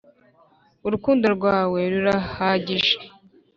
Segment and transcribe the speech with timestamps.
[0.87, 2.95] urukundo rwawe rurahagije